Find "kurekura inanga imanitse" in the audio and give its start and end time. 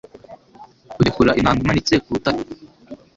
0.93-1.93